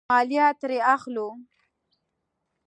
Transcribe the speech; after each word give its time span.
مالیه 0.09 0.47
ترې 0.59 0.79
اخلو. 0.95 1.27